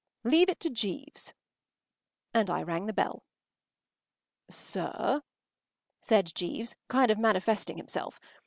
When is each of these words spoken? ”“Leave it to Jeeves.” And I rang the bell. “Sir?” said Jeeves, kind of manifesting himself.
”“Leave 0.33 0.49
it 0.49 0.59
to 0.59 0.67
Jeeves.” 0.67 1.31
And 2.33 2.49
I 2.49 2.63
rang 2.63 2.87
the 2.87 2.91
bell. 2.91 3.21
“Sir?” 4.49 5.21
said 5.99 6.33
Jeeves, 6.33 6.75
kind 6.87 7.11
of 7.11 7.19
manifesting 7.19 7.77
himself. 7.77 8.19